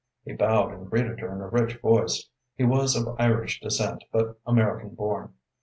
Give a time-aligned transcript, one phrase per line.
[0.23, 2.27] He bowed and greeted her in a rich voice.
[2.55, 5.35] He was of Irish descent but American born.